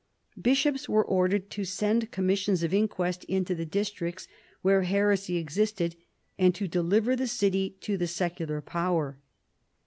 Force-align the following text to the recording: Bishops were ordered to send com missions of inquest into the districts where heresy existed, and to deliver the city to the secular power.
Bishops 0.41 0.89
were 0.89 1.05
ordered 1.05 1.51
to 1.51 1.63
send 1.63 2.09
com 2.09 2.25
missions 2.25 2.63
of 2.63 2.73
inquest 2.73 3.23
into 3.25 3.53
the 3.53 3.67
districts 3.67 4.27
where 4.63 4.81
heresy 4.81 5.37
existed, 5.37 5.95
and 6.39 6.55
to 6.55 6.67
deliver 6.67 7.15
the 7.15 7.27
city 7.27 7.75
to 7.81 7.97
the 7.97 8.07
secular 8.07 8.61
power. 8.61 9.19